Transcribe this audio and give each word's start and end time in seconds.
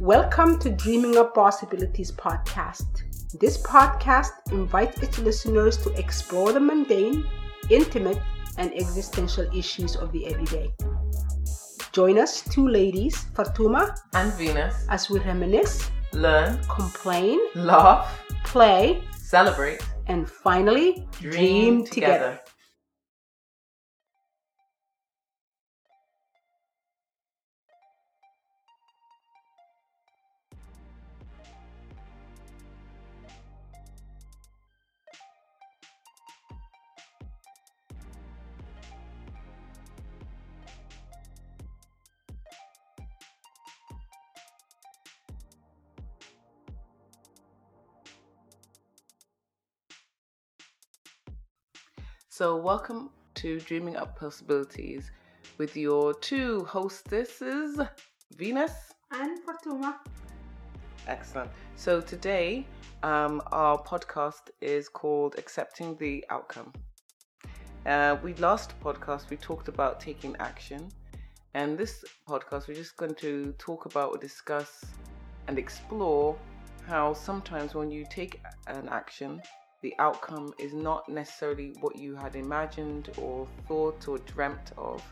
Welcome 0.00 0.58
to 0.60 0.70
Dreaming 0.70 1.18
Up 1.18 1.34
Possibilities 1.34 2.10
podcast. 2.10 3.02
This 3.38 3.60
podcast 3.60 4.30
invites 4.50 5.02
its 5.02 5.18
listeners 5.18 5.76
to 5.76 5.90
explore 5.90 6.54
the 6.54 6.58
mundane, 6.58 7.28
intimate, 7.68 8.18
and 8.56 8.72
existential 8.72 9.46
issues 9.54 9.96
of 9.96 10.10
the 10.12 10.26
everyday. 10.28 10.72
Join 11.92 12.18
us, 12.18 12.40
two 12.40 12.66
ladies, 12.66 13.26
Fatuma 13.34 13.94
and 14.14 14.32
Venus, 14.32 14.86
as 14.88 15.10
we 15.10 15.20
reminisce, 15.20 15.90
learn, 16.14 16.58
complain, 16.64 17.38
laugh, 17.54 18.24
play, 18.44 19.04
celebrate, 19.18 19.86
and 20.06 20.26
finally 20.26 21.06
dream, 21.20 21.30
dream 21.30 21.84
together. 21.84 22.14
together. 22.14 22.40
So, 52.32 52.54
welcome 52.54 53.10
to 53.34 53.58
Dreaming 53.58 53.96
Up 53.96 54.16
Possibilities 54.16 55.10
with 55.58 55.76
your 55.76 56.14
two 56.14 56.64
hostesses, 56.64 57.76
Venus. 58.36 58.70
And 59.10 59.40
Fatuma. 59.44 59.96
Excellent. 61.08 61.50
So, 61.74 62.00
today, 62.00 62.64
um, 63.02 63.42
our 63.50 63.82
podcast 63.82 64.50
is 64.60 64.88
called 64.88 65.34
Accepting 65.38 65.96
the 65.96 66.24
Outcome. 66.30 66.72
Uh, 67.84 68.16
we 68.22 68.34
last 68.34 68.80
podcast 68.80 69.28
we 69.28 69.36
talked 69.36 69.66
about 69.66 69.98
taking 69.98 70.36
action, 70.38 70.88
and 71.54 71.76
this 71.76 72.04
podcast 72.28 72.68
we're 72.68 72.74
just 72.74 72.96
going 72.96 73.16
to 73.16 73.52
talk 73.58 73.86
about, 73.86 74.20
discuss, 74.20 74.84
and 75.48 75.58
explore 75.58 76.38
how 76.86 77.12
sometimes 77.12 77.74
when 77.74 77.90
you 77.90 78.06
take 78.08 78.40
an 78.68 78.88
action, 78.88 79.42
the 79.82 79.94
outcome 79.98 80.52
is 80.58 80.72
not 80.72 81.08
necessarily 81.08 81.74
what 81.80 81.96
you 81.96 82.14
had 82.14 82.36
imagined 82.36 83.10
or 83.16 83.46
thought 83.66 84.06
or 84.08 84.18
dreamt 84.18 84.72
of. 84.76 85.02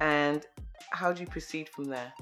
And 0.00 0.44
how 0.90 1.12
do 1.12 1.20
you 1.20 1.26
proceed 1.26 1.68
from 1.68 1.84
there? 1.84 2.12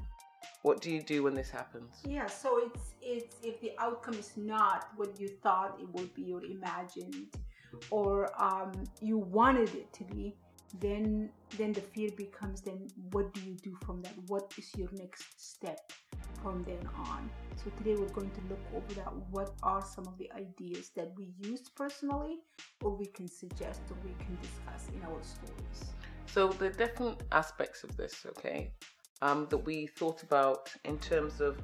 What 0.62 0.80
do 0.80 0.90
you 0.90 1.02
do 1.02 1.22
when 1.22 1.34
this 1.34 1.50
happens? 1.50 1.94
Yeah, 2.04 2.26
so 2.26 2.60
it's 2.64 2.94
it's 3.00 3.36
if 3.42 3.60
the 3.60 3.72
outcome 3.78 4.14
is 4.14 4.32
not 4.36 4.88
what 4.96 5.18
you 5.20 5.28
thought 5.28 5.78
it 5.80 5.88
would 5.94 6.12
be 6.14 6.32
or 6.32 6.44
imagined, 6.44 7.28
or 7.90 8.30
um, 8.42 8.72
you 9.00 9.18
wanted 9.18 9.68
it 9.74 9.92
to 9.92 10.04
be, 10.04 10.34
then 10.80 11.30
then 11.56 11.72
the 11.72 11.80
fear 11.80 12.10
becomes 12.16 12.60
then 12.60 12.88
what 13.12 13.32
do 13.32 13.40
you 13.40 13.54
do 13.62 13.76
from 13.84 14.02
that? 14.02 14.12
What 14.26 14.52
is 14.58 14.74
your 14.76 14.88
next 14.92 15.40
step 15.40 15.92
from 16.42 16.64
then 16.64 16.88
on? 16.96 17.30
So 17.56 17.70
today 17.78 17.94
we're 17.94 18.08
going 18.08 18.30
to 18.30 18.40
look 18.48 18.60
over 18.74 18.94
that. 18.94 19.12
What 19.30 19.54
are 19.62 19.84
some 19.84 20.06
of 20.06 20.18
the 20.18 20.30
ideas 20.32 20.90
that 20.96 21.12
we 21.16 21.32
used 21.42 21.74
personally, 21.74 22.38
or 22.82 22.90
we 22.90 23.06
can 23.06 23.28
suggest, 23.28 23.80
or 23.90 23.96
we 24.04 24.14
can 24.24 24.36
discuss 24.42 24.88
in 24.94 25.02
our 25.02 25.22
stories? 25.22 25.92
So 26.26 26.48
the 26.48 26.70
different 26.70 27.22
aspects 27.32 27.82
of 27.84 27.96
this, 27.96 28.26
okay, 28.26 28.70
um, 29.22 29.46
that 29.50 29.58
we 29.58 29.86
thought 29.86 30.22
about 30.22 30.70
in 30.84 30.98
terms 30.98 31.40
of 31.40 31.58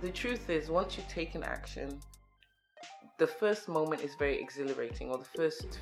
the 0.00 0.10
truth 0.10 0.48
is 0.48 0.70
once 0.70 0.96
you 0.96 1.02
take 1.08 1.34
an 1.34 1.42
action, 1.42 2.00
the 3.18 3.26
first 3.26 3.68
moment 3.68 4.02
is 4.02 4.14
very 4.14 4.40
exhilarating, 4.40 5.10
or 5.10 5.18
the 5.18 5.24
first 5.24 5.80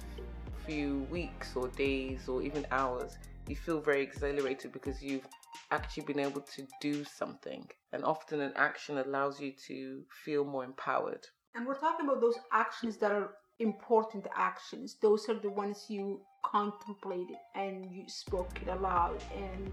few 0.67 1.07
weeks 1.11 1.57
or 1.57 1.69
days 1.69 2.29
or 2.29 2.43
even 2.43 2.67
hours, 2.71 3.19
you 3.47 3.57
feel 3.57 3.81
very 3.81 4.03
exhilarated 4.03 4.73
because 4.73 5.03
you've 5.03 5.27
actually 5.71 6.05
been 6.05 6.19
able 6.19 6.41
to 6.41 6.67
do 6.81 7.05
something. 7.05 7.67
And 7.93 8.05
often 8.05 8.41
an 8.41 8.53
action 8.57 8.99
allows 8.99 9.41
you 9.41 9.53
to 9.69 10.03
feel 10.25 10.45
more 10.45 10.65
empowered. 10.65 11.27
And 11.55 11.67
we're 11.67 11.79
talking 11.79 12.07
about 12.07 12.21
those 12.21 12.39
actions 12.53 12.97
that 12.99 13.13
are 13.13 13.31
important 13.59 14.27
actions. 14.35 14.97
Those 15.01 15.29
are 15.29 15.39
the 15.39 15.51
ones 15.51 15.87
you 15.89 16.21
contemplated 16.43 17.37
and 17.55 17.87
you 17.91 18.05
spoke 18.09 18.51
it 18.61 18.69
aloud 18.69 19.23
and 19.35 19.73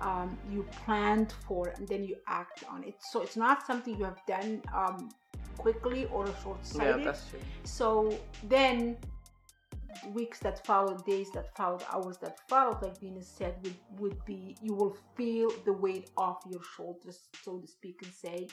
um, 0.00 0.36
you 0.50 0.66
planned 0.84 1.32
for 1.46 1.68
and 1.68 1.88
then 1.88 2.04
you 2.04 2.16
act 2.26 2.64
on 2.68 2.84
it. 2.84 2.96
So 2.98 3.22
it's 3.22 3.36
not 3.36 3.66
something 3.66 3.96
you 3.96 4.04
have 4.04 4.20
done 4.26 4.60
um, 4.74 5.08
quickly 5.56 6.06
or 6.06 6.26
short 6.42 6.66
sighted. 6.66 6.98
Yeah, 6.98 7.04
that's 7.04 7.30
true. 7.30 7.40
So 7.64 8.18
then 8.48 8.98
weeks 10.12 10.38
that 10.40 10.64
followed, 10.66 11.04
days 11.04 11.28
that 11.34 11.54
followed, 11.56 11.82
hours 11.92 12.16
that 12.18 12.38
followed, 12.48 12.82
like 12.82 12.98
Venus 13.00 13.28
said, 13.28 13.54
would, 13.62 13.76
would 14.00 14.24
be 14.24 14.56
you 14.62 14.74
will 14.74 14.96
feel 15.16 15.50
the 15.64 15.72
weight 15.72 16.10
off 16.16 16.38
your 16.50 16.60
shoulders, 16.76 17.28
so 17.42 17.58
to 17.58 17.66
speak, 17.66 18.00
and 18.02 18.12
say, 18.12 18.48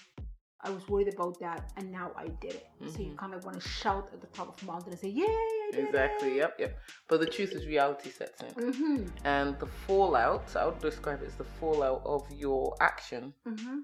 I 0.64 0.70
was 0.70 0.88
worried 0.88 1.12
about 1.12 1.40
that 1.40 1.72
and 1.78 1.92
now 1.92 2.12
I 2.16 2.28
did 2.40 2.54
it. 2.54 2.68
Mm-hmm. 2.80 2.90
So 2.94 3.00
you 3.02 3.16
kind 3.16 3.34
of 3.34 3.44
want 3.44 3.60
to 3.60 3.68
shout 3.68 4.10
at 4.14 4.22
the 4.22 4.28
top 4.28 4.50
of 4.50 4.58
the 4.60 4.68
mountain 4.68 4.92
and 4.92 5.00
say, 5.00 5.08
Yay, 5.10 5.26
Exactly, 5.74 6.34
it. 6.34 6.36
yep, 6.38 6.56
yep. 6.60 6.78
But 7.08 7.20
the 7.20 7.26
truth 7.26 7.54
is, 7.54 7.66
reality 7.66 8.12
sets 8.12 8.44
in. 8.44 8.50
Mm-hmm. 8.72 9.06
And 9.26 9.58
the 9.60 9.66
fallout, 9.66 10.56
I 10.56 10.66
would 10.66 10.80
describe 10.80 11.24
it 11.24 11.28
as 11.30 11.36
the 11.36 11.46
fallout 11.46 12.04
of 12.06 12.24
your 12.32 12.76
action 12.80 13.34
Mm-hmm. 13.48 13.80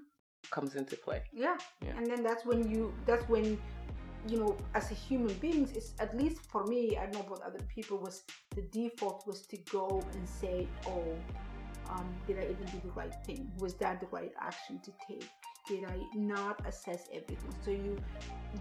comes 0.52 0.76
into 0.76 0.94
play. 0.96 1.22
Yeah. 1.32 1.56
Yeah. 1.84 1.96
And 1.96 2.06
then 2.06 2.22
that's 2.22 2.44
when 2.46 2.70
you, 2.70 2.94
that's 3.06 3.28
when, 3.28 3.58
you 4.26 4.38
know, 4.38 4.56
as 4.74 4.90
a 4.90 4.94
human 4.94 5.34
beings, 5.34 5.72
it's 5.72 5.92
at 6.00 6.16
least 6.16 6.40
for 6.50 6.64
me, 6.66 6.96
I 6.96 7.04
don't 7.04 7.14
know 7.14 7.20
about 7.20 7.42
other 7.42 7.62
people, 7.74 7.98
was 7.98 8.22
the 8.54 8.62
default 8.62 9.26
was 9.26 9.42
to 9.42 9.56
go 9.70 10.02
and 10.14 10.28
say, 10.28 10.66
oh, 10.86 11.16
um, 11.90 12.14
did 12.26 12.38
I 12.38 12.42
even 12.42 12.66
do 12.66 12.80
the 12.84 12.90
right 12.90 13.14
thing? 13.24 13.50
Was 13.58 13.74
that 13.74 14.00
the 14.00 14.06
right 14.08 14.32
action 14.40 14.80
to 14.80 14.92
take? 15.06 15.28
Did 15.66 15.84
I 15.84 15.96
not 16.14 16.66
assess 16.66 17.08
everything? 17.12 17.54
So 17.64 17.70
you, 17.70 17.96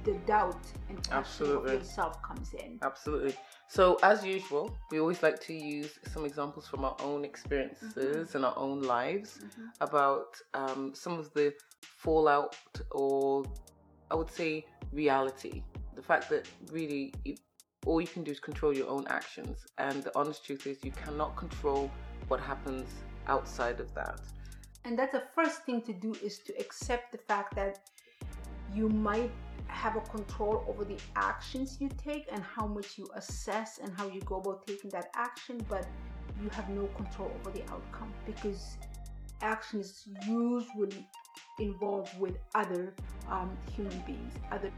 the 0.04 0.14
doubt 0.26 0.60
and 0.90 1.00
Absolutely. 1.12 1.76
yourself 1.76 2.22
comes 2.22 2.54
in. 2.54 2.80
Absolutely. 2.82 3.34
So, 3.68 3.98
as 4.04 4.26
usual, 4.26 4.76
we 4.92 5.00
always 5.00 5.24
like 5.24 5.40
to 5.42 5.54
use 5.54 6.00
some 6.12 6.26
examples 6.26 6.68
from 6.68 6.84
our 6.86 6.96
own 7.02 7.24
experiences 7.26 8.36
and 8.36 8.46
our 8.46 8.58
own 8.58 8.82
lives 8.82 9.40
Mhm. 9.40 9.70
about 9.82 10.40
um, 10.54 10.94
some 10.94 11.18
of 11.20 11.34
the 11.34 11.54
fallout, 11.82 12.58
or 12.92 13.44
I 14.12 14.16
would 14.16 14.32
say 14.32 14.66
reality. 14.92 15.64
The 15.96 16.02
fact 16.02 16.30
that 16.30 16.48
really 16.72 17.14
you, 17.26 17.36
all 17.86 18.02
you 18.02 18.08
can 18.08 18.24
do 18.24 18.32
is 18.32 18.40
control 18.40 18.74
your 18.74 18.90
own 18.90 19.06
actions, 19.08 19.66
and 19.78 20.04
the 20.04 20.12
honest 20.18 20.46
truth 20.46 20.68
is 20.68 20.84
you 20.84 20.92
cannot 20.92 21.36
control 21.36 21.90
what 22.28 22.40
happens 22.40 22.90
outside 23.28 23.80
of 23.80 23.94
that. 23.96 24.20
And 24.86 24.98
that's 24.98 25.12
the 25.12 25.24
first 25.36 25.64
thing 25.66 25.82
to 25.84 25.94
do 25.94 26.16
is 26.24 26.40
to 26.40 26.54
accept 26.60 27.12
the 27.12 27.18
fact 27.18 27.56
that 27.56 27.80
you 28.74 28.90
might 28.90 29.32
have 29.68 29.96
a 29.96 30.02
control 30.02 30.64
over 30.68 30.86
the 30.86 30.98
actions 31.16 31.78
you 31.80 31.90
take 31.98 32.28
and 32.32 32.42
how 32.42 32.66
much 32.66 32.98
you 32.98 33.08
assess 33.16 33.80
and 33.80 33.94
how 33.98 34.08
you 34.08 34.22
go 34.22 34.38
about 34.38 34.66
taking 34.66 34.90
that 34.92 35.10
action, 35.16 35.64
but 35.70 35.86
you 36.42 36.50
have 36.50 36.70
no 36.70 36.86
control 36.96 37.32
over 37.40 37.52
the 37.52 37.64
outcome 37.64 38.14
because 38.26 38.78
action 39.42 39.80
is 39.80 40.04
usually 40.28 41.06
involved 41.60 42.18
with 42.20 42.36
other 42.56 42.94
um, 43.30 43.56
human 43.76 43.98
beings, 44.06 44.34
other 44.52 44.72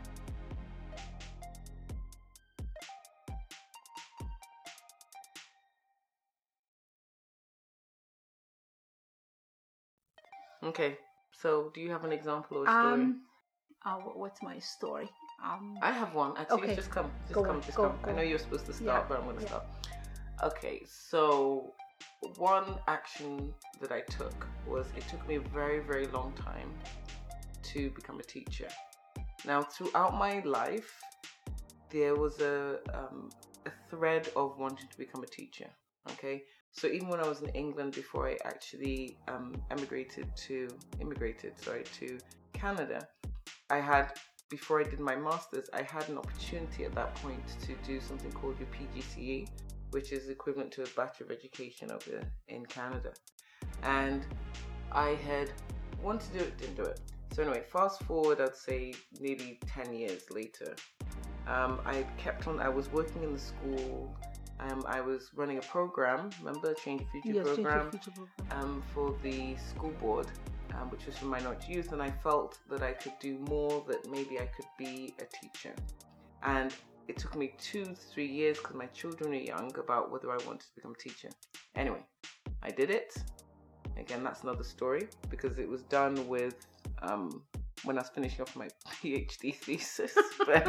Okay, 10.63 10.97
so 11.31 11.71
do 11.73 11.81
you 11.81 11.89
have 11.89 12.03
an 12.03 12.11
example 12.11 12.57
or 12.57 12.63
a 12.65 12.67
story? 12.67 13.01
um. 13.03 13.21
Uh, 13.85 13.95
what's 13.95 14.41
my 14.43 14.59
story? 14.59 15.09
Um. 15.43 15.79
I 15.81 15.91
have 15.91 16.13
one. 16.13 16.33
Actually, 16.37 16.63
Okay. 16.63 16.75
just 16.75 16.91
come. 16.91 17.09
Just 17.27 17.33
Go 17.35 17.43
come. 17.43 17.55
on, 17.55 17.61
Just 17.61 17.77
go, 17.77 17.83
come. 17.83 17.97
I 18.03 18.11
know 18.11 18.21
you're 18.21 18.39
supposed 18.39 18.65
to 18.65 18.73
start, 18.73 19.03
Yeah, 19.03 19.05
but 19.07 19.19
I'm 19.19 19.23
going 19.23 19.37
to 19.37 19.41
yeah. 19.43 19.47
start. 19.47 19.63
Okay, 20.43 20.83
so 20.85 21.73
one 22.37 22.75
action 22.87 23.53
that 23.81 23.91
I 23.91 24.01
took 24.01 24.47
was 24.67 24.85
it 24.95 25.07
took 25.07 25.27
me 25.27 25.35
a 25.35 25.41
very, 25.41 25.79
very 25.79 26.07
long 26.07 26.33
time 26.33 26.71
to 27.63 27.89
become 27.91 28.19
a 28.19 28.23
teacher. 28.23 28.67
Now, 29.45 29.61
throughout 29.61 30.17
my 30.17 30.41
life, 30.45 31.01
there 31.89 32.15
was 32.15 32.39
a, 32.41 32.79
um, 32.93 33.29
a 33.65 33.71
thread 33.89 34.29
of 34.35 34.57
wanting 34.57 34.87
to 34.87 34.97
become 34.97 35.23
a 35.23 35.27
teacher. 35.27 35.67
Okay, 36.11 36.43
so 36.71 36.87
even 36.87 37.07
when 37.09 37.19
I 37.19 37.27
was 37.27 37.41
in 37.41 37.49
England 37.49 37.93
before 37.93 38.29
I 38.29 38.37
actually 38.45 39.17
um, 39.27 39.61
emigrated 39.69 40.27
to 40.47 40.67
immigrated, 40.99 41.59
sorry, 41.59 41.83
to 41.99 42.17
Canada, 42.53 43.07
I 43.69 43.79
had 43.79 44.13
before 44.49 44.79
I 44.79 44.83
did 44.83 44.99
my 44.99 45.15
masters, 45.15 45.69
I 45.73 45.83
had 45.83 46.09
an 46.09 46.17
opportunity 46.17 46.83
at 46.83 46.93
that 46.95 47.13
point 47.15 47.43
to 47.61 47.75
do 47.85 48.01
something 48.01 48.31
called 48.31 48.57
your 48.59 48.67
PGCE, 48.69 49.47
which 49.91 50.11
is 50.11 50.29
equivalent 50.29 50.71
to 50.73 50.83
a 50.83 50.87
Bachelor 50.95 51.27
of 51.27 51.31
Education 51.31 51.91
over 51.91 52.21
in 52.47 52.65
Canada. 52.65 53.13
And 53.83 54.25
I 54.91 55.09
had 55.09 55.51
wanted 56.01 56.31
to 56.33 56.39
do 56.39 56.43
it, 56.45 56.57
didn't 56.57 56.75
do 56.75 56.83
it. 56.83 56.99
So 57.33 57.43
anyway, 57.43 57.63
fast 57.71 58.03
forward, 58.03 58.41
I'd 58.41 58.55
say 58.55 58.93
nearly 59.19 59.59
ten 59.67 59.93
years 59.93 60.23
later, 60.31 60.75
um, 61.47 61.79
I 61.85 62.05
kept 62.17 62.47
on. 62.47 62.59
I 62.59 62.69
was 62.69 62.91
working 62.91 63.23
in 63.23 63.33
the 63.33 63.39
school. 63.39 64.15
Um, 64.59 64.83
I 64.87 64.99
was 64.99 65.29
running 65.35 65.57
a 65.57 65.61
program. 65.61 66.29
Remember, 66.43 66.73
Change 66.73 67.01
Your 67.01 67.21
Future 67.21 67.37
yes, 67.37 67.45
change 67.45 67.57
your 67.59 67.65
program 67.65 67.91
future 67.91 68.11
program. 68.11 68.61
um, 68.61 68.83
for 68.93 69.15
the 69.23 69.55
school 69.55 69.93
board, 70.01 70.27
um, 70.73 70.89
which 70.89 71.05
was 71.05 71.17
for 71.17 71.25
minority 71.25 71.73
youth, 71.73 71.93
and 71.93 72.01
I 72.01 72.11
felt 72.11 72.57
that 72.69 72.81
I 72.83 72.91
could 72.91 73.13
do 73.19 73.37
more. 73.39 73.85
That 73.87 74.09
maybe 74.09 74.39
I 74.39 74.47
could 74.47 74.65
be 74.77 75.13
a 75.19 75.25
teacher, 75.25 75.73
and 76.43 76.73
it 77.09 77.17
took 77.17 77.35
me 77.35 77.53
two, 77.57 77.85
three 77.85 78.27
years 78.27 78.57
because 78.59 78.75
my 78.75 78.85
children 78.87 79.33
are 79.33 79.45
young 79.53 79.71
about 79.79 80.11
whether 80.11 80.31
I 80.31 80.37
wanted 80.45 80.67
to 80.67 80.75
become 80.75 80.91
a 80.91 81.01
teacher. 81.01 81.29
Anyway, 81.75 82.03
I 82.61 82.69
did 82.69 82.91
it. 82.91 83.17
Again, 83.97 84.23
that's 84.23 84.43
another 84.43 84.63
story 84.63 85.09
because 85.29 85.57
it 85.57 85.67
was 85.67 85.81
done 85.83 86.27
with 86.27 86.67
um, 87.01 87.41
when 87.83 87.97
I 87.97 88.01
was 88.01 88.09
finishing 88.09 88.41
off 88.41 88.55
my 88.55 88.67
PhD 89.01 89.55
thesis. 89.55 90.15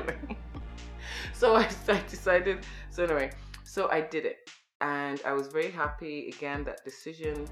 So 1.35 1.57
I, 1.57 1.69
I 1.89 2.01
decided. 2.09 2.65
So 2.91 3.05
anyway, 3.05 3.31
so 3.65 3.91
I 3.91 4.01
did 4.01 4.25
it, 4.25 4.51
and 4.81 5.21
I 5.25 5.33
was 5.33 5.49
very 5.49 5.71
happy. 5.71 6.33
Again, 6.37 6.65
that 6.65 6.85
decision, 6.85 7.47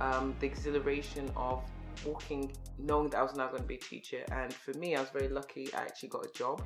um, 0.00 0.34
the 0.40 0.46
exhilaration 0.46 1.30
of 1.36 1.62
walking, 2.04 2.52
knowing 2.78 3.10
that 3.10 3.18
I 3.18 3.22
was 3.22 3.36
now 3.36 3.48
going 3.48 3.62
to 3.62 3.68
be 3.68 3.76
a 3.76 3.78
teacher, 3.78 4.24
and 4.32 4.52
for 4.52 4.72
me, 4.74 4.96
I 4.96 5.00
was 5.00 5.10
very 5.10 5.28
lucky. 5.28 5.72
I 5.74 5.82
actually 5.82 6.08
got 6.08 6.26
a 6.26 6.32
job, 6.32 6.62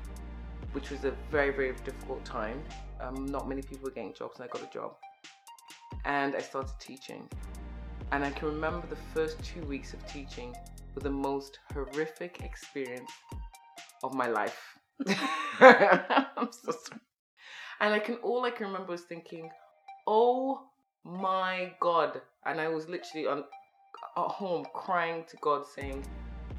which 0.73 0.89
was 0.89 1.03
a 1.05 1.13
very 1.29 1.51
very 1.51 1.73
difficult 1.85 2.23
time. 2.25 2.61
Um, 2.99 3.25
not 3.25 3.47
many 3.47 3.61
people 3.61 3.85
were 3.85 3.91
getting 3.91 4.13
jobs, 4.13 4.39
and 4.39 4.45
I 4.45 4.47
got 4.47 4.63
a 4.67 4.73
job, 4.73 4.95
and 6.05 6.35
I 6.35 6.39
started 6.41 6.73
teaching. 6.79 7.27
And 8.11 8.25
I 8.25 8.29
can 8.29 8.49
remember 8.49 8.87
the 8.87 8.95
first 9.13 9.41
two 9.41 9.61
weeks 9.61 9.93
of 9.93 10.05
teaching 10.05 10.53
were 10.95 11.01
the 11.01 11.09
most 11.09 11.59
horrific 11.73 12.41
experience 12.43 13.09
of 14.03 14.13
my 14.13 14.27
life. 14.27 14.77
I'm 15.07 16.51
so 16.51 16.71
sorry. 16.71 17.01
And 17.79 17.93
I 17.93 17.99
can 17.99 18.15
all 18.15 18.45
I 18.45 18.51
can 18.51 18.67
remember 18.67 18.91
was 18.91 19.01
thinking, 19.01 19.49
"Oh 20.05 20.61
my 21.03 21.73
god!" 21.79 22.21
And 22.45 22.59
I 22.61 22.67
was 22.67 22.87
literally 22.87 23.27
on 23.27 23.43
at 24.17 24.27
home 24.27 24.65
crying 24.73 25.23
to 25.29 25.37
God, 25.37 25.65
saying, 25.65 26.05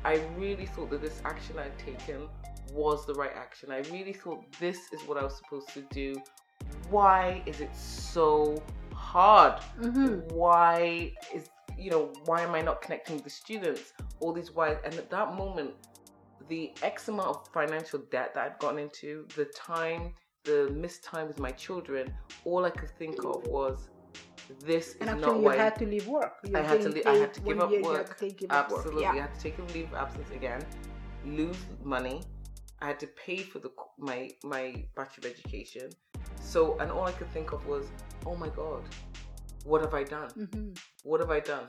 "I 0.05 0.21
really 0.37 0.67
thought 0.67 0.91
that 0.91 1.01
this 1.01 1.21
action 1.25 1.59
I'd 1.59 1.79
taken 1.79 2.29
was 2.73 3.07
the 3.07 3.15
right 3.15 3.33
action. 3.35 3.71
I 3.71 3.79
really 3.93 4.13
thought 4.13 4.41
this 4.59 4.93
is 4.93 5.01
what 5.07 5.17
I 5.19 5.23
was 5.25 5.37
supposed 5.37 5.69
to 5.75 5.83
do. 5.91 6.17
Why 6.91 7.43
is 7.47 7.61
it 7.61 7.75
so 7.77 8.63
hard? 8.95 9.61
Mhm. 9.79 10.33
why 10.33 11.13
is 11.35 11.49
you 11.77 11.91
know 11.91 12.13
why 12.27 12.41
am 12.43 12.55
i 12.55 12.61
not 12.61 12.81
connecting 12.81 13.15
with 13.17 13.25
the 13.25 13.31
students 13.31 13.93
all 14.21 14.33
these 14.33 14.51
why 14.55 14.69
and 14.85 14.95
at 14.95 15.11
that 15.11 15.35
moment 15.35 15.73
the 16.49 16.73
x 16.83 17.09
amount 17.09 17.29
of 17.29 17.49
financial 17.49 17.99
debt 18.11 18.33
that 18.35 18.43
i'd 18.47 18.59
gotten 18.59 18.79
into 18.79 19.27
the 19.37 19.45
time 19.47 20.15
the 20.45 20.71
missed 20.71 21.03
time 21.03 21.27
with 21.27 21.39
my 21.41 21.51
children 21.51 22.15
all 22.45 22.65
i 22.65 22.71
could 22.71 22.91
think 22.91 23.25
of 23.25 23.45
was 23.49 23.89
this 24.65 24.97
And 25.01 25.11
is 25.11 25.17
not 25.17 25.37
you 25.37 25.43
why 25.43 25.57
had 25.57 25.77
to 25.77 25.87
leave 25.87 26.07
work. 26.07 26.35
You 26.45 26.57
I 26.57 26.61
had 26.61 26.81
to 26.83 26.89
leave- 26.91 27.07
I 27.07 27.15
had 27.17 27.33
to 27.35 27.41
give 27.41 27.61
up 27.61 27.71
year, 27.71 27.83
work. 27.83 28.07
to 28.19 28.27
take- 28.27 28.39
give 28.39 28.51
up 28.53 28.71
work. 28.71 28.79
absolutely 28.81 29.03
Yeah. 29.05 29.13
i 29.13 29.21
had 29.27 29.35
to 29.35 29.41
take 29.41 29.59
a 29.59 29.63
leave 29.75 29.89
of 29.89 29.95
absence 29.95 30.31
again 30.31 30.65
lose 31.25 31.59
money 31.83 32.23
i 32.83 32.87
had 32.91 32.99
to 33.05 33.09
pay 33.25 33.39
for 33.51 33.59
the 33.65 33.71
my 34.11 34.21
my 34.55 34.65
bachelor 34.97 35.29
of 35.31 35.35
education 35.37 35.89
so 36.53 36.61
and 36.81 36.91
all 36.91 37.05
i 37.13 37.13
could 37.19 37.31
think 37.37 37.53
of 37.57 37.61
was 37.73 37.87
oh 38.27 38.37
my 38.45 38.49
god 38.63 38.83
what 39.71 39.81
have 39.87 39.95
i 39.95 40.05
done 40.19 40.31
Mhm, 40.45 40.69
what 41.05 41.19
have 41.21 41.31
I 41.39 41.41
done? 41.55 41.67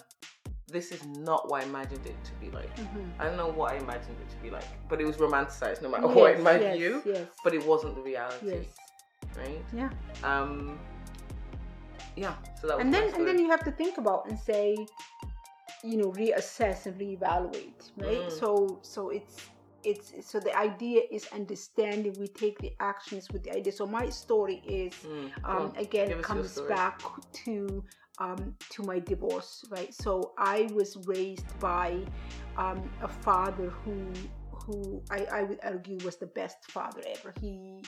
This 0.76 0.88
is 0.96 1.02
not 1.30 1.42
what 1.50 1.58
I 1.62 1.66
imagined 1.72 2.06
it 2.14 2.20
to 2.30 2.34
be 2.44 2.50
like. 2.58 2.74
mhm. 2.78 3.06
I 3.20 3.24
don't 3.26 3.38
know 3.42 3.52
what 3.60 3.68
I 3.74 3.76
imagined 3.86 4.18
it 4.24 4.30
to 4.36 4.38
be 4.46 4.50
like, 4.58 4.70
but 4.90 4.98
it 5.02 5.06
was 5.12 5.18
romanticized 5.26 5.82
no 5.86 5.90
matter 5.94 6.08
what 6.08 6.30
Yes, 6.30 6.38
in 6.40 6.44
my 6.50 6.58
yes, 6.66 6.78
view. 6.78 6.94
Yes. 7.14 7.28
But 7.44 7.52
it 7.58 7.64
wasn't 7.72 7.94
the 8.00 8.04
reality, 8.12 8.48
yes. 8.54 8.66
right? 9.42 9.62
Yeah. 9.82 9.92
Um, 10.32 10.80
yeah. 12.24 12.36
So 12.60 12.68
that 12.68 12.76
was 12.78 12.82
and 12.86 12.94
then 12.96 13.06
and 13.16 13.24
then 13.28 13.38
you 13.44 13.50
have 13.56 13.64
to 13.70 13.74
think 13.82 13.94
about 14.04 14.22
and 14.30 14.38
say 14.52 14.66
you 15.90 15.98
know 16.00 16.10
reassess 16.22 16.80
and 16.88 16.96
reevaluate 17.06 17.82
right 18.06 18.26
Mm. 18.30 18.40
so 18.42 18.80
so 18.94 19.02
it's 19.18 19.36
it's 19.84 20.14
so 20.30 20.40
the 20.40 20.56
idea 20.58 21.02
is 21.12 21.28
understanding 21.34 22.14
we 22.20 22.28
take 22.28 22.60
the 22.60 22.74
actions 22.80 23.30
with 23.32 23.44
the 23.44 23.52
idea. 23.52 23.72
So 23.74 23.86
my 23.86 24.10
story 24.10 24.62
is 24.68 24.94
Mm, 25.06 25.32
um, 25.44 25.74
again 25.78 26.12
it 26.12 26.22
comes 26.22 26.60
back 26.62 27.02
to 27.46 27.84
um, 28.20 28.56
to 28.70 28.84
my 28.84 29.00
divorce 29.00 29.66
right? 29.70 29.94
So 29.94 30.34
i 30.38 30.70
was 30.74 30.98
raised 31.08 31.48
by 31.60 32.00
um, 32.58 32.90
a 33.02 33.08
father 33.08 33.70
who 33.70 34.12
who 34.66 35.02
I, 35.12 35.26
I 35.32 35.44
would 35.44 35.60
argue 35.64 35.98
was 36.06 36.16
the 36.18 36.28
best 36.28 36.72
father 36.72 37.02
ever. 37.06 37.34
He 37.42 37.82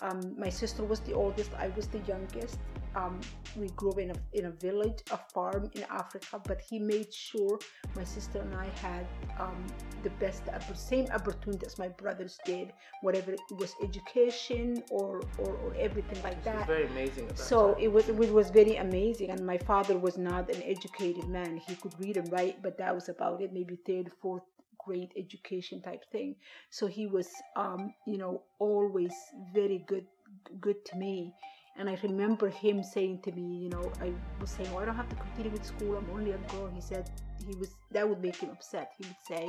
um, 0.00 0.34
my 0.38 0.48
sister 0.48 0.82
was 0.84 1.00
the 1.00 1.12
oldest 1.12 1.50
i 1.58 1.68
was 1.68 1.86
the 1.88 1.98
youngest. 2.00 2.58
Um, 2.94 3.18
we 3.56 3.68
grew 3.70 3.92
up 3.92 3.98
in 3.98 4.10
a, 4.10 4.14
in 4.34 4.44
a 4.46 4.50
village 4.50 4.98
a 5.12 5.16
farm 5.16 5.70
in 5.74 5.82
africa 5.84 6.40
but 6.46 6.60
he 6.60 6.78
made 6.78 7.12
sure 7.12 7.58
my 7.96 8.04
sister 8.04 8.38
and 8.40 8.54
i 8.54 8.66
had 8.86 9.06
um, 9.40 9.66
the 10.02 10.10
best 10.10 10.44
oppor- 10.46 10.76
same 10.76 11.06
opportunity 11.06 11.64
as 11.64 11.78
my 11.78 11.88
brothers 11.88 12.38
did 12.44 12.72
whatever 13.00 13.32
it 13.32 13.40
was 13.56 13.74
education 13.82 14.82
or 14.90 15.22
or, 15.38 15.50
or 15.64 15.74
everything 15.78 16.22
like 16.22 16.42
that 16.44 16.56
was 16.56 16.66
very 16.66 16.86
amazing. 16.86 17.28
That 17.28 17.38
so 17.38 17.74
it 17.80 17.88
was 17.88 18.08
it 18.10 18.16
was 18.16 18.50
very 18.50 18.76
amazing 18.76 19.30
and 19.30 19.40
my 19.46 19.56
father 19.56 19.96
was 19.96 20.18
not 20.18 20.50
an 20.54 20.62
educated 20.62 21.28
man. 21.28 21.56
He 21.56 21.74
could 21.76 21.94
read 21.98 22.18
and 22.18 22.30
write 22.30 22.62
but 22.62 22.76
that 22.76 22.94
was 22.94 23.08
about 23.08 23.40
it 23.40 23.52
maybe 23.52 23.76
third 23.86 24.10
fourth 24.20 24.42
grade 24.84 25.12
education 25.16 25.80
type 25.82 26.04
thing. 26.10 26.36
So 26.70 26.86
he 26.86 27.06
was 27.06 27.28
um 27.56 27.94
you 28.06 28.18
know 28.18 28.42
always 28.58 29.14
very 29.54 29.84
good 29.86 30.06
good 30.60 30.84
to 30.86 30.96
me. 30.96 31.34
And 31.78 31.88
i 31.88 31.96
remember 32.02 32.50
him 32.50 32.82
saying 32.82 33.20
to 33.24 33.32
me 33.32 33.46
you 33.64 33.70
know 33.70 33.90
i 34.02 34.12
was 34.40 34.50
saying 34.50 34.68
oh 34.74 34.78
i 34.78 34.84
don't 34.84 34.94
have 34.96 35.08
to 35.08 35.16
continue 35.16 35.50
with 35.50 35.64
school. 35.64 35.96
I'm 35.96 36.10
only 36.10 36.32
a 36.32 36.38
girl. 36.52 36.70
He 36.74 36.80
said 36.80 37.10
he 37.46 37.54
was 37.56 37.70
that 37.92 38.08
would 38.08 38.22
make 38.22 38.36
him 38.36 38.50
upset. 38.50 38.92
He 38.98 39.06
would 39.06 39.22
say 39.26 39.48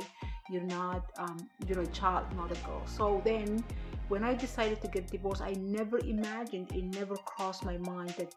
you're 0.50 0.70
not 0.80 1.10
um, 1.18 1.48
you're 1.66 1.82
a 1.82 1.86
child 1.88 2.24
not 2.36 2.50
a 2.50 2.60
girl. 2.66 2.82
So 2.86 3.20
then 3.24 3.64
when 4.08 4.22
i 4.22 4.34
decided 4.34 4.82
to 4.82 4.88
get 4.88 5.06
divorced 5.10 5.40
i 5.40 5.52
never 5.52 5.98
imagined 6.00 6.70
it 6.72 6.84
never 6.84 7.16
crossed 7.16 7.64
my 7.64 7.78
mind 7.78 8.10
that 8.18 8.34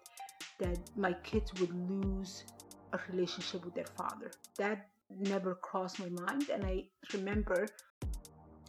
that 0.59 0.77
my 0.95 1.13
kids 1.29 1.53
would 1.59 1.73
lose 1.89 2.43
a 2.93 2.99
relationship 3.11 3.63
with 3.65 3.75
their 3.75 3.85
father. 3.97 4.31
That 4.57 4.87
never 5.09 5.55
crossed 5.55 5.99
my 5.99 6.09
mind 6.09 6.49
and 6.49 6.65
i 6.65 6.83
remember 7.13 7.67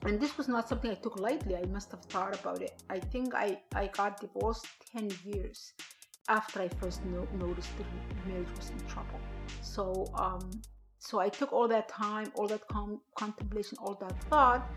and 0.04 0.20
this 0.20 0.36
was 0.38 0.48
not 0.48 0.68
something 0.68 0.90
i 0.90 0.94
took 0.94 1.18
lightly 1.18 1.56
i 1.56 1.64
must 1.66 1.90
have 1.90 2.04
thought 2.04 2.38
about 2.38 2.62
it. 2.62 2.82
I 2.88 3.00
think 3.00 3.34
i 3.34 3.58
i 3.74 3.88
got 3.88 4.20
divorced 4.20 4.66
10 4.92 5.10
years 5.24 5.72
after 6.28 6.62
i 6.62 6.68
first 6.68 7.04
no- 7.06 7.28
noticed 7.34 7.70
the 7.76 7.84
marriage 8.30 8.48
was 8.56 8.70
in 8.70 8.80
trouble. 8.86 9.20
So 9.60 10.06
um 10.14 10.50
so 10.98 11.18
i 11.18 11.28
took 11.28 11.52
all 11.52 11.68
that 11.68 11.88
time 11.88 12.32
all 12.36 12.46
that 12.46 12.66
com- 12.68 13.00
contemplation 13.16 13.78
all 13.80 13.94
that 13.94 14.16
thought 14.24 14.68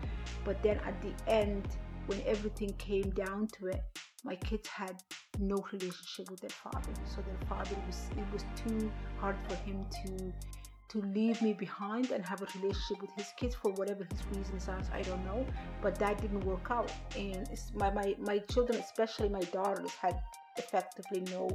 but 0.44 0.62
then 0.62 0.78
at 0.86 1.00
the 1.02 1.12
end 1.26 1.66
when 2.06 2.20
everything 2.26 2.72
came 2.78 3.10
down 3.10 3.46
to 3.48 3.66
it 3.66 3.82
my 4.24 4.36
kids 4.36 4.68
had 4.68 5.02
no 5.38 5.56
relationship 5.72 6.30
with 6.30 6.40
their 6.40 6.50
father. 6.50 6.92
So 7.04 7.22
their 7.22 7.48
father 7.48 7.76
was 7.86 8.08
it 8.16 8.32
was 8.32 8.44
too 8.56 8.90
hard 9.18 9.36
for 9.48 9.56
him 9.56 9.84
to 10.04 10.32
to 10.92 11.00
leave 11.00 11.40
me 11.40 11.54
behind 11.54 12.10
and 12.10 12.24
have 12.24 12.42
a 12.42 12.46
relationship 12.58 13.00
with 13.00 13.10
his 13.16 13.32
kids 13.38 13.54
for 13.54 13.72
whatever 13.72 14.04
his 14.04 14.36
reasons 14.36 14.68
are 14.68 14.80
i 14.92 15.02
don't 15.02 15.24
know. 15.24 15.46
But 15.80 15.98
that 15.98 16.20
didn't 16.20 16.44
work 16.44 16.68
out. 16.70 16.92
And 17.16 17.48
my, 17.74 17.90
my 17.90 18.14
my 18.18 18.38
children 18.52 18.78
especially 18.78 19.28
my 19.28 19.44
daughters 19.58 19.92
had 19.94 20.16
effectively 20.56 21.20
no 21.36 21.48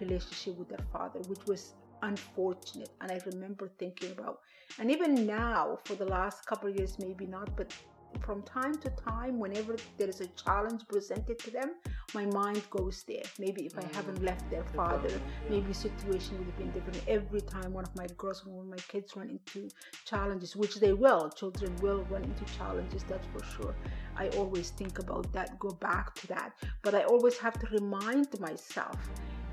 relationship 0.00 0.58
with 0.58 0.68
their 0.68 0.86
father 0.92 1.20
which 1.28 1.44
was 1.46 1.74
unfortunate. 2.02 2.90
And 3.00 3.12
i 3.12 3.20
remember 3.26 3.70
thinking 3.78 4.10
about 4.12 4.40
and 4.78 4.90
even 4.90 5.26
now 5.26 5.78
for 5.84 5.94
the 5.94 6.06
last 6.06 6.44
couple 6.46 6.68
of 6.70 6.76
years 6.76 6.98
maybe 6.98 7.26
not 7.26 7.54
but 7.56 7.72
from 8.20 8.42
time 8.42 8.74
to 8.78 8.90
time 8.90 9.38
whenever 9.38 9.76
there 9.98 10.08
is 10.08 10.20
a 10.20 10.26
challenge 10.28 10.82
presented 10.88 11.38
to 11.38 11.50
them 11.50 11.74
my 12.14 12.26
mind 12.26 12.62
goes 12.70 13.04
there. 13.08 13.22
Maybe 13.38 13.66
if 13.66 13.78
i 13.78 13.84
haven't 13.94 14.20
mm, 14.20 14.26
left 14.26 14.48
their 14.50 14.64
father 14.64 15.20
maybe 15.48 15.72
situation 15.72 16.38
would 16.38 16.46
have 16.46 16.58
been 16.58 16.70
different. 16.72 17.02
Every 17.08 17.40
time 17.40 17.72
one 17.72 17.84
of 17.84 17.94
my 17.96 18.06
girls 18.16 18.42
or 18.46 18.52
one 18.52 18.66
of 18.66 18.70
my 18.70 18.84
kids 18.88 19.16
run 19.16 19.30
into 19.30 19.68
challenges 20.04 20.56
which 20.56 20.76
they 20.76 20.92
will 20.92 21.30
children 21.30 21.74
will 21.76 22.04
run 22.10 22.24
into 22.24 22.44
challenges 22.56 23.02
that's 23.04 23.26
for 23.26 23.44
sure. 23.44 23.74
I 24.16 24.28
always 24.30 24.70
think 24.70 24.98
about 24.98 25.32
that 25.32 25.58
go 25.58 25.70
back 25.70 26.14
to 26.16 26.26
that. 26.28 26.52
But 26.82 26.94
i 26.94 27.02
always 27.04 27.38
have 27.38 27.58
to 27.60 27.66
remind 27.78 28.28
myself 28.40 28.96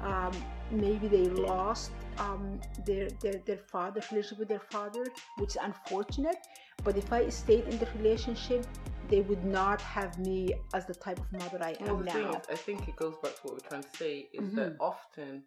um, 0.01 0.31
maybe 0.71 1.07
they 1.07 1.27
lost 1.29 1.91
um, 2.17 2.59
their, 2.85 3.09
their 3.21 3.39
their 3.45 3.57
father 3.57 4.01
relationship 4.11 4.39
with 4.39 4.47
their 4.47 4.59
father 4.71 5.05
which 5.37 5.51
is 5.51 5.57
unfortunate 5.61 6.37
but 6.83 6.97
if 6.97 7.11
i 7.11 7.27
stayed 7.29 7.65
in 7.65 7.77
the 7.79 7.87
relationship 7.97 8.65
they 9.09 9.21
would 9.21 9.43
not 9.45 9.81
have 9.81 10.17
me 10.19 10.53
as 10.73 10.85
the 10.85 10.93
type 10.93 11.19
of 11.19 11.31
mother 11.31 11.59
i 11.61 11.75
Well, 11.81 11.97
am 11.97 12.03
thing 12.05 12.23
now 12.23 12.37
is, 12.37 12.43
I 12.49 12.55
think 12.55 12.87
it 12.87 12.95
goes 12.95 13.15
back 13.23 13.35
to 13.35 13.39
what 13.47 13.53
we're 13.55 13.67
trying 13.69 13.83
to 13.83 13.97
say 13.97 14.29
is 14.33 14.43
Mhm. 14.43 14.55
that 14.55 14.75
often 14.79 15.43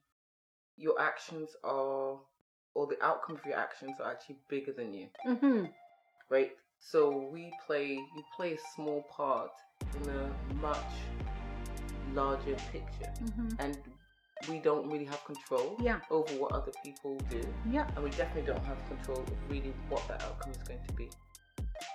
your 0.76 1.00
actions 1.00 1.50
are 1.64 2.18
or 2.74 2.86
the 2.86 2.98
outcome 3.04 3.36
of 3.36 3.44
your 3.44 3.56
actions 3.56 4.00
are 4.00 4.10
actually 4.10 4.38
bigger 4.48 4.72
than 4.72 4.94
you, 4.94 5.08
Mm-hmm. 5.26 5.66
right? 6.30 6.52
So 6.80 7.28
we 7.30 7.52
play, 7.66 7.88
you 7.94 8.22
play 8.34 8.54
a 8.54 8.58
small 8.74 9.02
part 9.02 9.52
in 10.02 10.08
a 10.08 10.34
much 10.54 10.92
larger 12.14 12.56
picture, 12.72 13.12
Mm-hmm. 13.22 13.48
and 13.58 13.76
we 14.48 14.58
don't 14.58 14.88
really 14.90 15.04
have 15.04 15.24
control 15.24 15.76
Yeah. 15.80 16.00
over 16.10 16.32
what 16.34 16.52
other 16.52 16.72
people 16.84 17.16
do, 17.30 17.40
Yeah. 17.70 17.86
and 17.94 18.04
we 18.04 18.10
definitely 18.10 18.42
don't 18.52 18.64
have 18.64 18.78
control 18.88 19.20
of 19.20 19.50
really 19.50 19.72
what 19.88 20.06
the 20.08 20.14
outcome 20.24 20.52
is 20.52 20.62
going 20.68 20.84
to 20.86 20.92
be. 20.94 21.10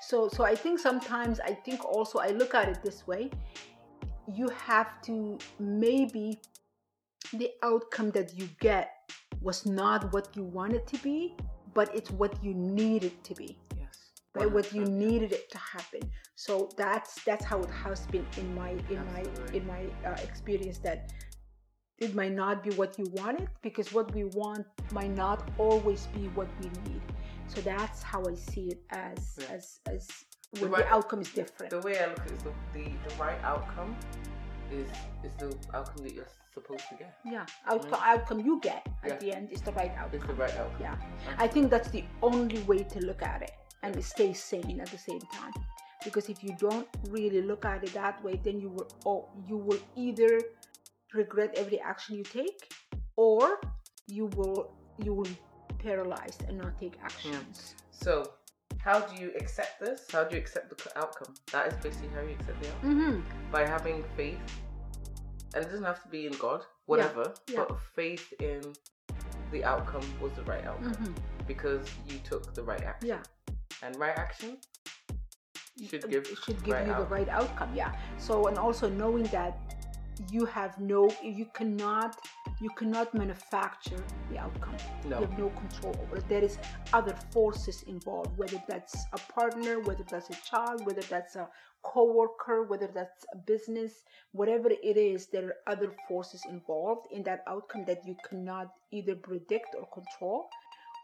So 0.01 0.27
so 0.29 0.43
I 0.43 0.55
think 0.55 0.79
sometimes 0.79 1.39
I 1.39 1.53
think 1.53 1.83
also 1.85 2.19
I 2.19 2.29
look 2.29 2.53
at 2.53 2.67
it 2.69 2.79
this 2.83 3.07
way. 3.07 3.29
You 4.27 4.49
have 4.49 5.01
to 5.03 5.37
maybe 5.59 6.39
the 7.33 7.51
outcome 7.63 8.11
that 8.11 8.37
you 8.37 8.47
get 8.59 8.91
was 9.41 9.65
not 9.65 10.11
what 10.13 10.35
you 10.35 10.43
wanted 10.43 10.87
to 10.87 10.97
be, 10.99 11.35
but 11.73 11.93
it's 11.95 12.11
what 12.11 12.43
you 12.43 12.53
needed 12.53 13.23
to 13.23 13.33
be. 13.35 13.57
Yes. 13.77 14.11
Right? 14.33 14.51
What 14.51 14.73
you 14.73 14.83
needed 14.85 15.31
it 15.31 15.49
to 15.51 15.57
happen. 15.57 16.01
So 16.35 16.69
that's 16.77 17.23
that's 17.23 17.45
how 17.45 17.59
it 17.61 17.69
has 17.69 18.05
been 18.07 18.25
in 18.37 18.53
my 18.55 18.71
in 18.89 18.99
my 19.13 19.23
in 19.53 19.65
my 19.67 19.83
uh, 20.05 20.15
experience 20.21 20.77
that 20.79 21.11
it 21.99 22.13
might 22.15 22.33
not 22.33 22.63
be 22.63 22.71
what 22.71 22.97
you 22.99 23.05
wanted 23.13 23.47
because 23.61 23.91
what 23.91 24.13
we 24.13 24.23
want 24.25 24.65
might 24.91 25.15
not 25.15 25.49
always 25.57 26.07
be 26.07 26.27
what 26.35 26.47
we 26.61 26.67
need. 26.89 27.01
So 27.47 27.61
that's 27.61 28.03
how 28.03 28.23
I 28.25 28.35
see 28.35 28.67
it 28.75 28.81
as 28.91 29.39
Yeah. 29.41 29.55
as 29.55 29.79
as 29.87 30.07
when 30.59 30.71
right- 30.71 30.83
the 30.83 30.93
outcome 30.93 31.21
is 31.21 31.31
different. 31.31 31.69
The 31.71 31.81
way 31.81 31.99
I 31.99 32.07
look 32.07 32.19
at 32.19 32.27
it 32.27 32.33
is 32.33 32.43
the, 32.43 32.53
the, 32.73 32.83
the 33.07 33.15
right 33.23 33.39
outcome 33.43 33.95
is 34.71 34.87
is 35.23 35.31
the 35.39 35.49
outcome 35.73 36.03
that 36.03 36.13
you're 36.13 36.27
supposed 36.53 36.85
to 36.89 36.95
get. 36.95 37.13
yeah, 37.25 37.45
mm-hmm. 37.45 37.69
outcome 37.71 37.99
outcome 38.03 38.39
you 38.41 38.59
get 38.61 38.85
at 39.03 39.09
Yeah. 39.09 39.17
the 39.23 39.29
end 39.37 39.51
is 39.51 39.61
the 39.61 39.71
right 39.73 39.91
It's 39.91 39.99
outcome. 40.01 40.27
the 40.27 40.33
right 40.43 40.55
outcome. 40.61 40.81
Yeah, 40.81 40.95
mm-hmm. 40.95 41.41
I 41.45 41.47
think 41.47 41.69
that's 41.69 41.89
the 41.89 42.03
only 42.21 42.61
way 42.63 42.79
to 42.93 42.99
look 43.09 43.21
at 43.21 43.41
it 43.41 43.51
and 43.83 44.03
stay 44.03 44.33
sane 44.33 44.79
at 44.81 44.89
the 44.95 44.97
same 44.97 45.21
time. 45.39 45.53
Because 46.03 46.29
if 46.29 46.43
you 46.43 46.55
don't 46.59 46.87
really 47.09 47.41
look 47.41 47.65
at 47.65 47.83
it 47.83 47.93
that 47.93 48.23
way, 48.23 48.39
then 48.43 48.59
you 48.59 48.69
will 48.69 48.89
oh, 49.05 49.21
you 49.49 49.57
will 49.57 49.79
either 49.95 50.31
regret 51.13 51.53
every 51.57 51.79
action 51.79 52.15
you 52.15 52.23
take, 52.23 52.73
or 53.15 53.59
you 54.07 54.25
will 54.35 54.73
you 55.03 55.13
will 55.13 55.23
be 55.25 55.37
paralyzed 55.79 56.43
and 56.47 56.57
not 56.57 56.77
take 56.79 56.97
actions. 57.03 57.75
So, 57.91 58.31
how 58.79 58.99
do 58.99 59.21
you 59.21 59.31
accept 59.39 59.79
this? 59.79 60.07
How 60.11 60.23
do 60.23 60.35
you 60.35 60.41
accept 60.41 60.69
the 60.83 60.97
outcome? 60.97 61.33
That 61.51 61.67
is 61.67 61.73
basically 61.83 62.09
how 62.15 62.21
you 62.21 62.31
accept 62.39 62.61
the 62.61 62.69
outcome 62.69 62.95
Mm-hmm. 62.95 63.51
by 63.51 63.65
having 63.65 64.03
faith, 64.15 64.39
and 65.53 65.63
it 65.63 65.69
doesn't 65.69 65.85
have 65.85 66.01
to 66.03 66.09
be 66.09 66.25
in 66.25 66.33
God, 66.33 66.61
whatever, 66.85 67.33
yeah. 67.47 67.65
but 67.67 67.77
faith 67.95 68.33
in 68.39 68.61
the 69.51 69.63
outcome 69.63 70.03
was 70.21 70.31
the 70.33 70.43
right 70.43 70.65
outcome 70.65 70.93
Mm-hmm. 70.93 71.13
because 71.47 71.87
you 72.09 72.17
took 72.23 72.53
the 72.53 72.63
right 72.63 72.83
action. 72.83 73.09
Yeah. 73.09 73.23
And 73.83 73.95
right 73.97 74.17
action 74.17 74.57
should 75.87 76.09
give 76.09 76.25
should 76.43 76.63
give 76.63 76.73
right 76.73 76.87
you 76.87 76.93
the 76.93 77.05
right 77.05 77.29
outcome 77.29 77.69
yeah 77.75 77.91
so 78.17 78.47
and 78.47 78.57
also 78.57 78.89
knowing 78.89 79.23
that 79.25 79.75
you 80.31 80.45
have 80.45 80.79
no 80.79 81.09
you 81.23 81.45
cannot 81.53 82.19
you 82.59 82.69
cannot 82.71 83.13
manufacture 83.13 84.03
the 84.31 84.37
outcome. 84.37 84.75
No. 85.05 85.19
you 85.19 85.25
have 85.25 85.39
no 85.39 85.49
control 85.49 85.95
over 86.03 86.17
it. 86.17 86.27
There 86.27 86.43
is 86.43 86.57
other 86.93 87.15
forces 87.31 87.83
involved 87.83 88.37
whether 88.37 88.61
that's 88.67 89.05
a 89.13 89.19
partner 89.31 89.79
whether 89.79 90.03
that's 90.09 90.29
a 90.29 90.37
child 90.49 90.85
whether 90.85 91.01
that's 91.01 91.35
a 91.35 91.47
co-worker 91.83 92.63
whether 92.63 92.87
that's 92.87 93.25
a 93.33 93.37
business 93.37 94.03
whatever 94.31 94.69
it 94.69 94.97
is 94.97 95.27
there 95.27 95.45
are 95.45 95.55
other 95.73 95.91
forces 96.07 96.41
involved 96.49 97.07
in 97.11 97.23
that 97.23 97.43
outcome 97.47 97.85
that 97.85 98.05
you 98.05 98.15
cannot 98.27 98.73
either 98.91 99.15
predict 99.15 99.75
or 99.79 99.87
control. 99.87 100.49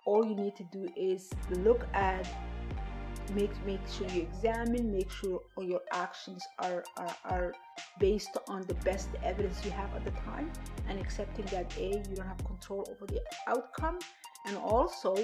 All 0.06 0.26
you 0.26 0.36
need 0.36 0.56
to 0.58 0.66
do 0.72 0.90
is 0.98 1.30
look 1.50 1.86
at 1.94 2.28
make 3.34 3.52
make 3.66 3.80
sure 3.88 4.08
you 4.10 4.22
examine 4.24 4.92
make 4.92 5.10
sure 5.10 5.40
all 5.56 5.64
your 5.64 5.82
actions 5.92 6.44
are, 6.60 6.84
are 6.98 7.16
are 7.24 7.54
based 8.00 8.38
on 8.48 8.62
the 8.68 8.74
best 8.86 9.10
evidence 9.24 9.64
you 9.64 9.72
have 9.72 9.94
at 9.96 10.04
the 10.04 10.12
time 10.22 10.52
and 10.88 11.00
accepting 11.00 11.46
that 11.46 11.72
a 11.78 11.90
you 12.10 12.16
don't 12.16 12.28
have 12.28 12.44
control 12.46 12.88
over 12.92 13.06
the 13.06 13.22
outcome 13.48 14.00
and 14.48 14.58
also 14.58 15.16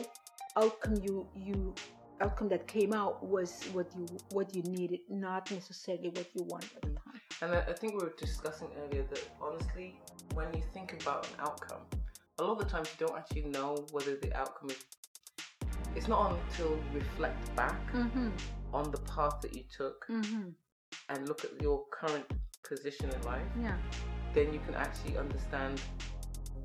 outcome 0.57 0.95
you 1.01 1.27
you 1.35 1.73
outcome 2.21 2.49
that 2.49 2.67
came 2.67 2.93
out 2.93 3.25
was 3.25 3.63
what 3.71 3.87
you 3.97 4.05
what 4.31 4.53
you 4.55 4.61
needed 4.63 4.99
not 5.09 5.49
necessarily 5.51 6.09
what 6.09 6.27
you 6.33 6.43
wanted 6.43 6.69
at 6.75 6.81
the 6.81 6.89
time 6.89 7.21
And 7.41 7.51
I 7.55 7.59
I 7.71 7.73
think 7.73 7.93
we 7.93 7.99
were 8.05 8.15
discussing 8.17 8.69
earlier 8.81 9.03
that 9.11 9.23
honestly, 9.41 9.95
when 10.33 10.47
you 10.53 10.63
think 10.73 10.93
about 11.01 11.27
an 11.31 11.39
outcome, 11.47 11.83
a 12.39 12.43
lot 12.43 12.53
of 12.53 12.59
the 12.59 12.69
times 12.73 12.89
you 12.93 13.07
don't 13.07 13.17
actually 13.17 13.47
know 13.57 13.85
whether 13.91 14.15
the 14.15 14.31
outcome 14.41 14.69
is. 14.69 14.83
It's 15.95 16.07
not 16.07 16.35
until 16.35 16.71
you 16.71 16.99
reflect 17.01 17.39
back 17.55 17.81
mm-hmm. 17.93 18.29
on 18.73 18.91
the 18.91 19.01
path 19.13 19.35
that 19.41 19.55
you 19.55 19.63
took 19.79 19.97
Mm-hmm. 20.09 20.49
and 21.09 21.27
look 21.29 21.41
at 21.47 21.51
your 21.61 21.77
current 21.99 22.25
position 22.63 23.09
in 23.09 23.21
life, 23.23 23.47
yeah 23.61 23.77
then 24.33 24.53
you 24.53 24.59
can 24.59 24.75
actually 24.75 25.17
understand 25.17 25.81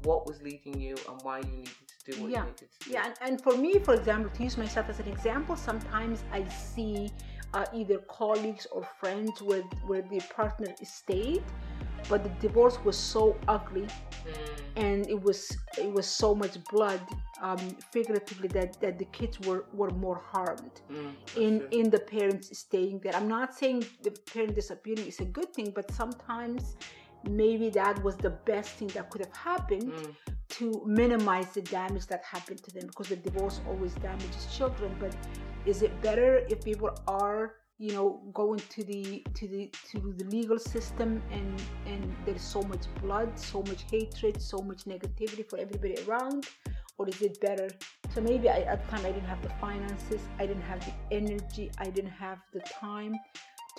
what 0.02 0.26
was 0.26 0.42
leading 0.42 0.78
you 0.78 0.96
and 1.08 1.20
why 1.22 1.38
you 1.38 1.46
needed 1.46 1.88
to 2.04 2.12
do 2.12 2.22
what 2.22 2.30
Yeah. 2.30 2.40
you 2.40 2.50
needed 2.50 2.68
to 2.78 2.88
do. 2.88 2.92
Yeah, 2.92 3.06
and, 3.06 3.14
and 3.22 3.42
for 3.42 3.56
me, 3.56 3.78
for 3.78 3.94
example, 3.94 4.30
to 4.30 4.42
use 4.42 4.58
myself 4.58 4.88
as 4.90 5.00
an 5.00 5.08
example, 5.08 5.56
sometimes 5.56 6.24
I 6.30 6.46
see 6.48 7.10
uh, 7.54 7.64
either 7.72 7.98
colleagues 8.08 8.66
or 8.66 8.86
friends 9.00 9.40
where 9.40 9.62
where 9.86 10.02
the 10.02 10.20
partner 10.34 10.74
stayed, 10.82 11.44
but 12.08 12.22
the 12.24 12.30
divorce 12.30 12.78
was 12.84 12.98
so 12.98 13.42
ugly 13.48 13.88
Mm, 14.26 14.32
and 14.76 15.08
it 15.08 15.20
was 15.20 15.56
it 15.78 15.92
was 15.92 16.06
so 16.06 16.34
much 16.34 16.56
blood, 16.68 17.00
um, 17.42 17.76
figuratively 17.92 18.48
that 18.48 18.80
that 18.80 18.98
the 18.98 19.04
kids 19.06 19.38
were 19.40 19.66
were 19.72 19.90
more 19.90 20.18
harmed 20.32 20.80
mm, 20.90 21.14
in 21.36 21.58
true. 21.58 21.68
in 21.70 21.90
the 21.90 21.98
parents 22.00 22.56
staying 22.58 23.00
there. 23.02 23.14
I'm 23.14 23.28
not 23.28 23.54
saying 23.54 23.84
the 24.02 24.12
parent 24.32 24.54
disappearing 24.54 25.06
is 25.06 25.20
a 25.20 25.24
good 25.26 25.52
thing, 25.54 25.72
but 25.74 25.90
sometimes 25.90 26.76
maybe 27.22 27.70
that 27.70 28.02
was 28.02 28.16
the 28.16 28.30
best 28.46 28.70
thing 28.78 28.88
that 28.88 29.10
could 29.10 29.20
have 29.20 29.34
happened 29.36 29.92
Mm, 29.94 30.14
to 30.50 30.82
minimize 30.86 31.52
the 31.54 31.62
damage 31.62 32.06
that 32.06 32.22
happened 32.24 32.62
to 32.62 32.70
them 32.70 32.86
because 32.86 33.08
the 33.08 33.16
divorce 33.16 33.60
always 33.66 33.94
damages 33.94 34.46
children 34.46 34.94
but 34.98 35.16
is 35.64 35.82
it 35.82 36.00
better 36.00 36.42
if 36.48 36.62
people 36.64 36.90
are 37.08 37.54
you 37.78 37.92
know 37.92 38.22
going 38.32 38.60
to 38.68 38.84
the 38.84 39.24
to 39.34 39.48
the 39.48 39.70
to 39.90 40.14
the 40.18 40.24
legal 40.24 40.58
system 40.58 41.22
and 41.30 41.62
and 41.86 42.14
there's 42.24 42.42
so 42.42 42.62
much 42.62 42.84
blood 43.02 43.38
so 43.38 43.62
much 43.62 43.84
hatred 43.90 44.40
so 44.40 44.58
much 44.58 44.84
negativity 44.84 45.48
for 45.48 45.58
everybody 45.58 45.96
around 46.06 46.48
or 46.98 47.08
is 47.08 47.20
it 47.20 47.40
better 47.40 47.68
so 48.14 48.20
maybe 48.20 48.48
I, 48.48 48.58
at 48.60 48.84
the 48.84 48.96
time 48.96 49.06
i 49.06 49.10
didn't 49.10 49.26
have 49.26 49.42
the 49.42 49.54
finances 49.60 50.20
i 50.38 50.46
didn't 50.46 50.62
have 50.62 50.84
the 50.84 50.94
energy 51.10 51.70
i 51.78 51.86
didn't 51.86 52.12
have 52.12 52.38
the 52.52 52.60
time 52.60 53.14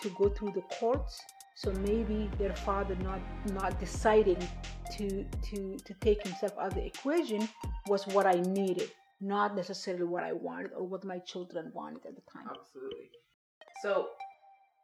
to 0.01 0.09
go 0.09 0.27
through 0.29 0.51
the 0.51 0.63
courts 0.77 1.21
so 1.55 1.71
maybe 1.71 2.29
their 2.37 2.53
father 2.53 2.95
not 2.95 3.21
not 3.53 3.79
deciding 3.79 4.45
to 4.97 5.23
to 5.41 5.77
to 5.77 5.93
take 6.01 6.21
himself 6.21 6.51
out 6.59 6.67
of 6.67 6.75
the 6.75 6.85
equation 6.85 7.47
was 7.87 8.07
what 8.07 8.25
I 8.25 8.39
needed, 8.41 8.91
not 9.21 9.55
necessarily 9.55 10.05
what 10.05 10.23
I 10.23 10.33
wanted 10.33 10.71
or 10.75 10.83
what 10.87 11.03
my 11.03 11.19
children 11.19 11.71
wanted 11.73 12.05
at 12.05 12.15
the 12.15 12.21
time. 12.31 12.47
Absolutely. 12.49 13.09
So, 13.85 14.07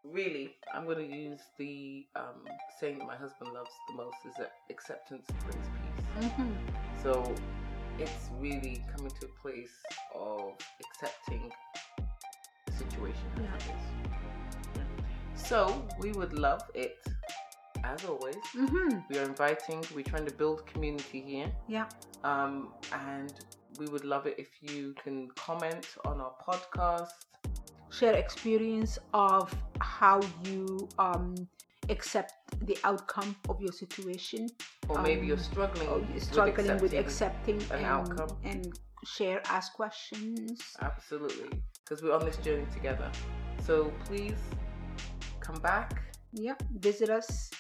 really, 0.04 0.54
I'm 0.72 0.86
going 0.86 1.00
to 1.00 1.16
use 1.16 1.40
the 1.58 2.06
um, 2.16 2.46
saying 2.80 3.00
that 3.00 3.08
my 3.08 3.16
husband 3.16 3.50
loves 3.52 3.72
the 3.90 3.96
most 3.96 4.18
is 4.28 4.36
that 4.38 4.52
acceptance 4.70 5.26
brings 5.44 5.66
peace. 5.80 6.26
Mm-hmm. 6.26 6.52
So, 7.02 7.34
it's 7.98 8.30
really 8.40 8.86
coming 8.96 9.12
to 9.20 9.26
a 9.26 9.42
place 9.42 9.72
of 10.14 10.54
accepting 10.86 11.52
the 12.68 12.74
situation 12.74 13.26
as 13.38 13.42
Yeah. 13.42 13.56
it 13.56 14.86
is. 15.34 15.48
So, 15.48 15.84
we 16.00 16.12
would 16.12 16.34
love 16.34 16.62
it, 16.76 17.00
as 17.84 18.06
always. 18.06 18.36
Mm-hmm. 18.56 19.00
We 19.10 19.18
are 19.18 19.24
inviting, 19.24 19.84
we're 19.96 20.04
trying 20.04 20.28
to 20.28 20.34
build 20.34 20.68
community 20.68 21.24
here. 21.26 21.52
Yeah. 21.68 21.88
Um, 22.24 22.68
and 22.94 23.34
we 23.80 23.88
would 23.88 24.06
love 24.06 24.28
it 24.28 24.36
if 24.38 24.50
you 24.62 24.94
can 25.04 25.28
comment 25.32 25.88
on 26.06 26.22
our 26.22 26.34
podcast. 26.48 27.08
Share 27.92 28.14
experience 28.16 28.98
of 29.14 29.54
how 29.80 30.22
you 30.46 30.88
um, 30.98 31.36
accept 31.90 32.34
the 32.66 32.78
outcome 32.84 33.36
of 33.50 33.60
your 33.62 33.72
situation. 33.72 34.48
Or 34.90 35.02
maybe 35.02 35.28
you're 35.28 35.38
Um, 35.38 35.44
struggling, 35.44 35.90
you're 36.12 36.22
struggling 36.22 36.78
with 36.80 36.94
accepting 36.94 37.62
an 37.64 37.80
and, 37.80 37.86
outcome. 37.86 38.38
and 38.44 38.80
share, 39.06 39.42
ask 39.50 39.74
questions. 39.74 40.62
Absolutely. 40.82 41.62
Because 41.84 42.02
we're 42.04 42.14
on 42.16 42.24
this 42.26 42.38
journey 42.38 42.66
together. 42.74 43.12
So 43.66 43.92
please 44.06 44.38
come 45.40 45.60
back. 45.62 46.02
Yeah. 46.34 46.56
Visit 46.80 47.10
us. 47.10 47.52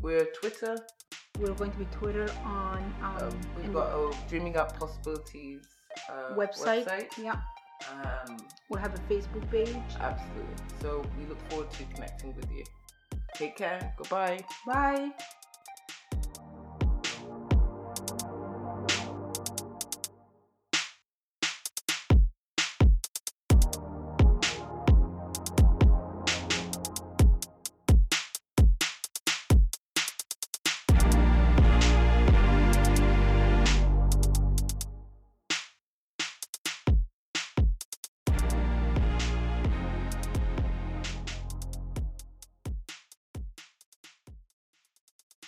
We're 0.00 0.26
Twitter. 0.40 0.76
We're 1.40 1.54
going 1.54 1.72
to 1.72 1.78
be 1.78 1.86
Twitter 1.86 2.28
on 2.44 2.78
um, 3.02 3.16
Um, 3.28 3.40
we've 3.56 3.72
got 3.72 3.88
a 3.88 4.14
Dreaming 4.28 4.56
Up 4.56 4.78
Possibilities 4.78 5.62
uh, 6.08 6.34
website. 6.36 6.86
website. 6.86 7.08
Yeah. 7.18 7.40
Um, 7.90 8.36
We'll 8.68 8.80
have 8.80 8.94
a 8.94 8.98
Facebook 9.12 9.48
page. 9.50 9.76
absolutely. 10.00 10.54
So 10.80 11.04
we 11.18 11.26
look 11.26 11.38
forward 11.50 11.70
to 11.72 11.84
connecting 11.94 12.34
with 12.34 12.50
you. 12.50 12.64
Take 13.34 13.56
care. 13.56 13.94
Goodbye. 13.96 14.44
Bye. 14.66 15.10